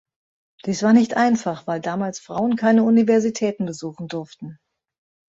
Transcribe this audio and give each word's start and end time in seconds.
Dies 0.65 0.81
war 0.81 0.93
nicht 0.93 1.15
einfach, 1.15 1.67
weil 1.67 1.79
damals 1.79 2.19
Frauen 2.19 2.55
keine 2.55 2.81
Universitäten 2.81 3.67
besuchen 3.67 4.07
durften. 4.07 4.57